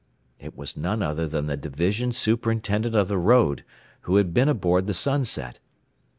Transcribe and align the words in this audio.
It 0.39 0.57
was 0.57 0.75
none 0.75 1.03
other 1.03 1.27
than 1.27 1.45
the 1.45 1.55
division 1.55 2.11
superintendent 2.11 2.95
of 2.95 3.07
the 3.07 3.19
road, 3.19 3.63
who 4.09 4.15
had 4.15 4.33
been 4.33 4.49
aboard 4.49 4.87
the 4.87 4.95
Sunset. 4.95 5.59